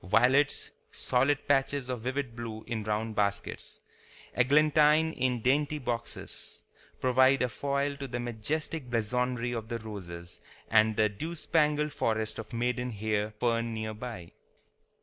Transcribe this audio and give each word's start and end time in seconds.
Violets, 0.03 0.71
solid 0.91 1.47
patches 1.47 1.87
of 1.87 2.01
vivid 2.01 2.35
blue 2.35 2.63
in 2.65 2.81
round 2.83 3.15
baskets, 3.15 3.81
eglantine 4.33 5.13
in 5.13 5.41
dainty 5.43 5.77
boxes, 5.77 6.63
provide 6.99 7.43
a 7.43 7.47
foil 7.49 7.95
to 7.97 8.07
the 8.07 8.19
majestic 8.19 8.89
blazonry 8.89 9.51
of 9.51 9.69
the 9.69 9.77
roses 9.77 10.41
and 10.71 10.95
the 10.97 11.07
dewspangled 11.07 11.93
forest 11.93 12.39
of 12.39 12.51
maiden 12.51 12.89
hair 12.89 13.29
fern 13.39 13.75
near 13.75 13.93
by. 13.93 14.31